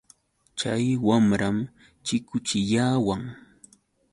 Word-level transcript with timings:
Chay 0.57 0.85
wamram 1.07 1.57
chikuchiyawan. 2.05 3.21